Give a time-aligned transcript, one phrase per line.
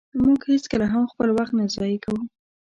[0.21, 2.21] مونږ هيڅکله هم خپل وخت نه ضایع کوو.